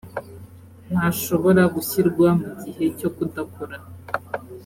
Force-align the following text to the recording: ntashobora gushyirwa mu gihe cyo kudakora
ntashobora 0.91 1.61
gushyirwa 1.75 2.27
mu 2.41 2.51
gihe 2.63 2.85
cyo 2.99 3.09
kudakora 3.15 3.77